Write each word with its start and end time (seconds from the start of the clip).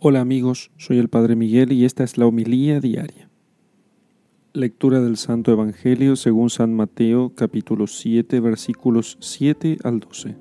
Hola 0.00 0.20
amigos, 0.20 0.70
soy 0.76 0.98
el 0.98 1.08
Padre 1.08 1.34
Miguel 1.34 1.72
y 1.72 1.84
esta 1.84 2.04
es 2.04 2.18
la 2.18 2.26
homilía 2.26 2.78
diaria. 2.78 3.28
Lectura 4.52 5.00
del 5.00 5.16
Santo 5.16 5.50
Evangelio 5.50 6.14
según 6.14 6.50
San 6.50 6.72
Mateo 6.72 7.34
capítulo 7.34 7.88
7 7.88 8.38
versículos 8.38 9.18
7 9.20 9.78
al 9.82 9.98
12. 9.98 10.36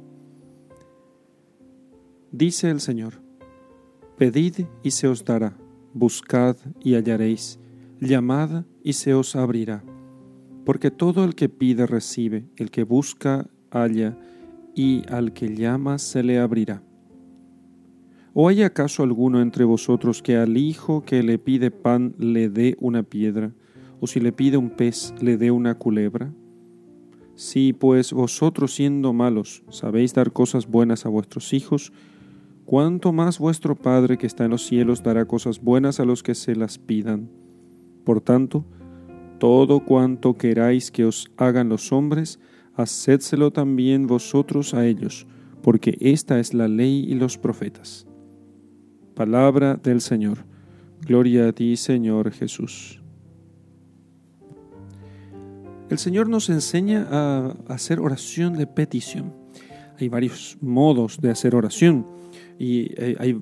Dice 2.31 2.69
el 2.69 2.81
Señor, 2.81 3.15
Pedid 4.15 4.67
y 4.83 4.91
se 4.91 5.07
os 5.07 5.25
dará, 5.25 5.57
buscad 5.91 6.55
y 6.79 6.93
hallaréis, 6.93 7.59
llamad 7.99 8.65
y 8.83 8.93
se 8.93 9.15
os 9.15 9.35
abrirá, 9.35 9.83
porque 10.65 10.91
todo 10.91 11.25
el 11.25 11.33
que 11.33 11.49
pide 11.49 11.87
recibe, 11.87 12.45
el 12.57 12.69
que 12.69 12.83
busca 12.83 13.49
halla, 13.71 14.19
y 14.75 15.01
al 15.11 15.33
que 15.33 15.55
llama 15.55 15.97
se 15.97 16.21
le 16.21 16.37
abrirá. 16.37 16.83
¿O 18.33 18.47
hay 18.47 18.61
acaso 18.61 19.03
alguno 19.03 19.41
entre 19.41 19.63
vosotros 19.63 20.21
que 20.21 20.37
al 20.37 20.57
hijo 20.57 21.03
que 21.03 21.23
le 21.23 21.39
pide 21.39 21.71
pan 21.71 22.13
le 22.17 22.49
dé 22.49 22.77
una 22.79 23.03
piedra, 23.03 23.53
o 23.99 24.07
si 24.07 24.19
le 24.19 24.31
pide 24.31 24.57
un 24.57 24.69
pez 24.69 25.13
le 25.21 25.37
dé 25.37 25.51
una 25.51 25.75
culebra? 25.75 26.31
Si 27.35 27.73
pues 27.73 28.13
vosotros 28.13 28.73
siendo 28.73 29.13
malos 29.13 29.63
sabéis 29.69 30.13
dar 30.13 30.31
cosas 30.31 30.67
buenas 30.67 31.05
a 31.05 31.09
vuestros 31.09 31.53
hijos, 31.53 31.93
cuánto 32.65 33.13
más 33.13 33.39
vuestro 33.39 33.75
Padre 33.75 34.17
que 34.17 34.27
está 34.27 34.45
en 34.45 34.51
los 34.51 34.65
cielos 34.65 35.03
dará 35.03 35.25
cosas 35.25 35.61
buenas 35.61 35.99
a 35.99 36.05
los 36.05 36.23
que 36.23 36.35
se 36.35 36.55
las 36.55 36.79
pidan. 36.79 37.29
Por 38.03 38.21
tanto, 38.21 38.65
todo 39.39 39.85
cuanto 39.85 40.33
queráis 40.35 40.89
que 40.89 41.05
os 41.05 41.27
hagan 41.37 41.69
los 41.69 41.91
hombres, 41.91 42.39
hacedselo 42.73 43.51
también 43.51 44.07
vosotros 44.07 44.73
a 44.73 44.87
ellos, 44.87 45.27
porque 45.61 45.97
esta 45.99 46.39
es 46.39 46.55
la 46.55 46.67
ley 46.67 47.05
y 47.07 47.13
los 47.13 47.37
profetas. 47.37 48.06
Palabra 49.17 49.79
del 49.81 49.99
Señor. 50.01 50.45
Gloria 51.01 51.47
a 51.47 51.51
ti, 51.51 51.75
Señor 51.75 52.31
Jesús. 52.31 53.01
El 55.89 55.97
Señor 55.97 56.29
nos 56.29 56.51
enseña 56.51 57.07
a 57.09 57.55
hacer 57.67 57.99
oración 57.99 58.53
de 58.53 58.67
petición. 58.67 59.33
Hay 59.99 60.07
varios 60.07 60.59
modos 60.61 61.19
de 61.19 61.31
hacer 61.31 61.55
oración 61.55 62.05
y 62.59 62.93
eh, 62.95 63.15
hay 63.17 63.41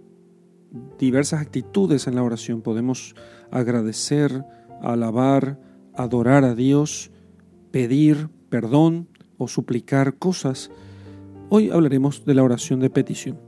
diversas 0.98 1.42
actitudes 1.42 2.08
en 2.08 2.16
la 2.16 2.24
oración. 2.24 2.62
Podemos 2.62 3.14
agradecer, 3.52 4.46
alabar, 4.82 5.60
adorar 5.94 6.46
a 6.46 6.56
Dios, 6.56 7.12
pedir 7.72 8.30
perdón 8.48 9.10
o 9.38 9.50
suplicar 9.50 10.18
cosas. 10.20 10.72
Hoy 11.50 11.70
hablaremos 11.70 12.24
de 12.24 12.34
la 12.34 12.44
oración 12.44 12.80
de 12.80 12.90
petición. 12.90 13.42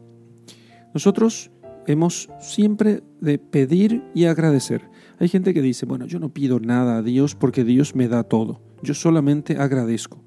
Nosotros 0.94 1.52
hemos 1.88 2.30
siempre 2.40 3.02
de 3.22 3.40
pedir 3.40 4.04
y 4.14 4.26
agradecer. 4.26 4.90
Hay 5.20 5.30
gente 5.30 5.54
que 5.54 5.62
dice, 5.62 5.86
bueno, 5.86 6.06
yo 6.06 6.20
no 6.20 6.34
pido 6.34 6.60
nada 6.60 6.98
a 6.98 7.02
Dios 7.02 7.34
porque 7.34 7.64
Dios 7.64 7.96
me 7.96 8.08
da 8.08 8.24
todo, 8.24 8.62
yo 8.84 8.94
solamente 8.94 9.58
agradezco. 9.58 10.24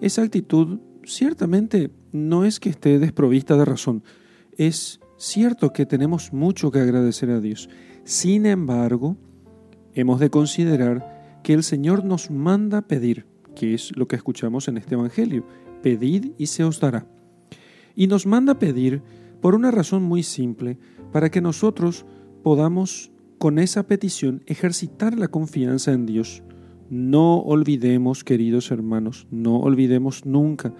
Esa 0.00 0.22
actitud 0.22 0.78
ciertamente 1.04 1.90
no 2.12 2.44
es 2.44 2.60
que 2.60 2.68
esté 2.68 2.98
desprovista 2.98 3.56
de 3.56 3.64
razón, 3.64 4.04
es 4.56 5.00
cierto 5.16 5.72
que 5.72 5.86
tenemos 5.86 6.32
mucho 6.32 6.70
que 6.70 6.80
agradecer 6.80 7.30
a 7.30 7.40
Dios. 7.40 7.68
Sin 8.04 8.46
embargo, 8.46 9.16
hemos 9.94 10.20
de 10.20 10.30
considerar 10.30 11.40
que 11.42 11.54
el 11.54 11.62
Señor 11.62 12.04
nos 12.04 12.30
manda 12.30 12.82
pedir, 12.82 13.26
que 13.56 13.74
es 13.74 13.96
lo 13.96 14.06
que 14.06 14.16
escuchamos 14.16 14.68
en 14.68 14.76
este 14.76 14.94
Evangelio, 14.94 15.46
pedid 15.82 16.32
y 16.38 16.46
se 16.46 16.64
os 16.64 16.80
dará. 16.80 17.06
Y 17.94 18.06
nos 18.06 18.26
manda 18.26 18.58
pedir 18.58 19.02
por 19.42 19.56
una 19.56 19.72
razón 19.72 20.04
muy 20.04 20.22
simple, 20.22 20.78
para 21.10 21.30
que 21.30 21.42
nosotros 21.42 22.06
podamos 22.42 23.10
con 23.38 23.58
esa 23.58 23.82
petición 23.82 24.42
ejercitar 24.46 25.18
la 25.18 25.28
confianza 25.28 25.92
en 25.92 26.06
Dios. 26.06 26.44
No 26.88 27.38
olvidemos, 27.38 28.22
queridos 28.22 28.70
hermanos, 28.70 29.26
no 29.32 29.58
olvidemos 29.58 30.24
nunca 30.24 30.72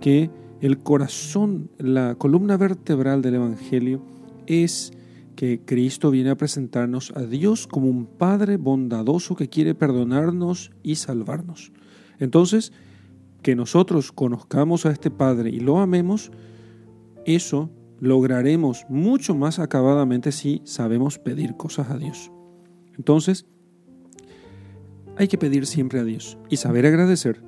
que 0.00 0.30
el 0.60 0.78
corazón, 0.78 1.70
la 1.78 2.16
columna 2.16 2.56
vertebral 2.56 3.22
del 3.22 3.36
Evangelio 3.36 4.02
es 4.48 4.92
que 5.36 5.60
Cristo 5.64 6.10
viene 6.10 6.30
a 6.30 6.36
presentarnos 6.36 7.12
a 7.14 7.22
Dios 7.22 7.68
como 7.68 7.86
un 7.86 8.06
Padre 8.06 8.56
bondadoso 8.56 9.36
que 9.36 9.48
quiere 9.48 9.76
perdonarnos 9.76 10.72
y 10.82 10.96
salvarnos. 10.96 11.70
Entonces, 12.18 12.72
que 13.42 13.54
nosotros 13.54 14.10
conozcamos 14.10 14.86
a 14.86 14.90
este 14.90 15.12
Padre 15.12 15.50
y 15.50 15.60
lo 15.60 15.78
amemos, 15.78 16.32
eso 17.24 17.70
lograremos 18.00 18.86
mucho 18.88 19.34
más 19.34 19.58
acabadamente 19.58 20.32
si 20.32 20.62
sabemos 20.64 21.18
pedir 21.18 21.56
cosas 21.56 21.90
a 21.90 21.98
Dios. 21.98 22.30
Entonces, 22.96 23.46
hay 25.16 25.28
que 25.28 25.38
pedir 25.38 25.66
siempre 25.66 26.00
a 26.00 26.04
Dios 26.04 26.38
y 26.48 26.56
saber 26.56 26.86
agradecer. 26.86 27.42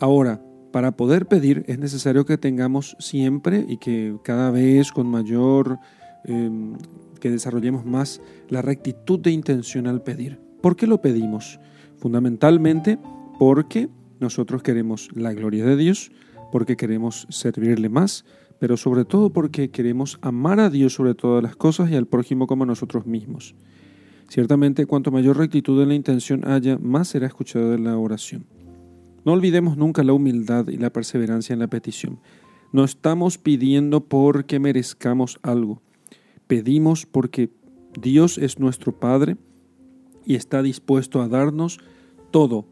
Ahora, 0.00 0.42
para 0.72 0.96
poder 0.96 1.26
pedir 1.26 1.64
es 1.68 1.78
necesario 1.78 2.24
que 2.24 2.38
tengamos 2.38 2.96
siempre 2.98 3.64
y 3.68 3.76
que 3.76 4.16
cada 4.24 4.50
vez 4.50 4.90
con 4.90 5.06
mayor, 5.06 5.78
em, 6.24 6.74
que 7.20 7.30
desarrollemos 7.30 7.84
más 7.84 8.20
la 8.48 8.62
rectitud 8.62 9.20
de 9.20 9.30
intención 9.30 9.86
al 9.86 10.02
pedir. 10.02 10.40
¿Por 10.60 10.74
qué 10.74 10.86
lo 10.86 11.00
pedimos? 11.00 11.60
Fundamentalmente 11.98 12.98
porque 13.38 13.88
nosotros 14.18 14.62
queremos 14.62 15.08
la 15.14 15.32
gloria 15.32 15.64
de 15.64 15.76
Dios, 15.76 16.10
porque 16.50 16.76
queremos 16.76 17.26
servirle 17.30 17.88
más, 17.88 18.24
pero 18.62 18.76
sobre 18.76 19.04
todo 19.04 19.30
porque 19.30 19.70
queremos 19.70 20.20
amar 20.22 20.60
a 20.60 20.70
Dios 20.70 20.94
sobre 20.94 21.16
todas 21.16 21.42
las 21.42 21.56
cosas 21.56 21.90
y 21.90 21.96
al 21.96 22.06
prójimo 22.06 22.46
como 22.46 22.64
nosotros 22.64 23.06
mismos. 23.06 23.56
Ciertamente, 24.28 24.86
cuanto 24.86 25.10
mayor 25.10 25.36
rectitud 25.36 25.82
en 25.82 25.88
la 25.88 25.96
intención 25.96 26.46
haya, 26.46 26.78
más 26.78 27.08
será 27.08 27.26
escuchada 27.26 27.76
la 27.76 27.98
oración. 27.98 28.46
No 29.24 29.32
olvidemos 29.32 29.76
nunca 29.76 30.04
la 30.04 30.12
humildad 30.12 30.68
y 30.68 30.76
la 30.76 30.92
perseverancia 30.92 31.54
en 31.54 31.58
la 31.58 31.66
petición. 31.66 32.20
No 32.70 32.84
estamos 32.84 33.36
pidiendo 33.36 34.04
porque 34.04 34.60
merezcamos 34.60 35.40
algo. 35.42 35.82
Pedimos 36.46 37.04
porque 37.04 37.50
Dios 38.00 38.38
es 38.38 38.60
nuestro 38.60 38.96
Padre 38.96 39.38
y 40.24 40.36
está 40.36 40.62
dispuesto 40.62 41.20
a 41.20 41.26
darnos 41.26 41.80
todo, 42.30 42.68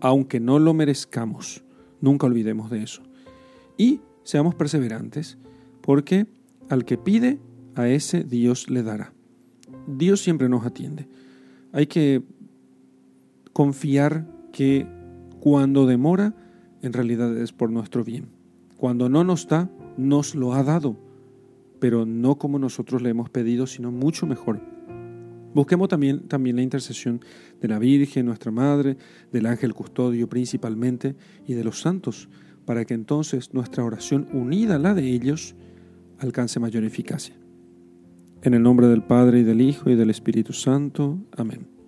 aunque 0.00 0.38
no 0.38 0.60
lo 0.60 0.72
merezcamos. 0.72 1.64
Nunca 2.00 2.28
olvidemos 2.28 2.70
de 2.70 2.84
eso. 2.84 3.02
Y 3.76 3.98
seamos 4.24 4.54
perseverantes, 4.54 5.38
porque 5.80 6.26
al 6.68 6.84
que 6.84 6.98
pide, 6.98 7.38
a 7.74 7.88
ese 7.88 8.24
Dios 8.24 8.70
le 8.70 8.82
dará. 8.82 9.12
Dios 9.86 10.20
siempre 10.20 10.48
nos 10.48 10.64
atiende. 10.64 11.08
Hay 11.72 11.86
que 11.86 12.22
confiar 13.52 14.26
que 14.52 14.86
cuando 15.40 15.86
demora, 15.86 16.34
en 16.82 16.92
realidad 16.92 17.36
es 17.36 17.52
por 17.52 17.70
nuestro 17.70 18.04
bien. 18.04 18.26
Cuando 18.76 19.08
no 19.08 19.24
nos 19.24 19.48
da, 19.48 19.70
nos 19.96 20.34
lo 20.34 20.54
ha 20.54 20.62
dado, 20.62 20.96
pero 21.78 22.06
no 22.06 22.36
como 22.36 22.58
nosotros 22.58 23.02
le 23.02 23.10
hemos 23.10 23.30
pedido, 23.30 23.66
sino 23.66 23.90
mucho 23.90 24.26
mejor. 24.26 24.60
Busquemos 25.54 25.88
también, 25.88 26.28
también 26.28 26.56
la 26.56 26.62
intercesión 26.62 27.20
de 27.60 27.68
la 27.68 27.78
Virgen, 27.78 28.26
nuestra 28.26 28.50
Madre, 28.50 28.96
del 29.32 29.46
ángel 29.46 29.74
custodio 29.74 30.28
principalmente, 30.28 31.14
y 31.46 31.54
de 31.54 31.64
los 31.64 31.80
santos, 31.80 32.28
para 32.64 32.84
que 32.84 32.94
entonces 32.94 33.52
nuestra 33.54 33.84
oración 33.84 34.28
unida 34.32 34.76
a 34.76 34.78
la 34.78 34.94
de 34.94 35.10
ellos 35.10 35.54
alcance 36.18 36.60
mayor 36.60 36.84
eficacia. 36.84 37.34
En 38.42 38.54
el 38.54 38.62
nombre 38.62 38.88
del 38.88 39.02
Padre 39.02 39.40
y 39.40 39.42
del 39.42 39.60
Hijo 39.60 39.90
y 39.90 39.94
del 39.94 40.10
Espíritu 40.10 40.52
Santo. 40.52 41.18
Amén. 41.36 41.81